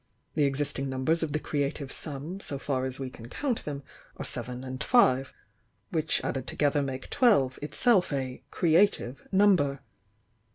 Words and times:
The 0.33 0.45
existing 0.45 0.89
numbers 0.89 1.21
of 1.21 1.31
the 1.31 1.39
creative 1.39 1.91
sum, 1.91 2.39
so 2.39 2.57
far 2.57 2.85
as 2.85 2.99
we 2.99 3.11
can 3.11 3.29
count 3.29 3.65
them, 3.65 3.83
are 4.17 4.25
Seven 4.25 4.63
and 4.63 4.83
Five, 4.83 5.31
which 5.91 6.23
added 6.23 6.47
together 6.47 6.81
make 6.81 7.07
Twelve, 7.11 7.59
itself 7.61 8.11
a 8.11 8.41
'cre 8.49 8.73
ative' 8.81 9.31
number. 9.31 9.81